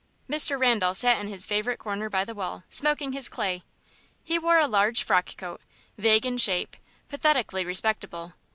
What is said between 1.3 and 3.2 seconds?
favourite corner by the wall, smoking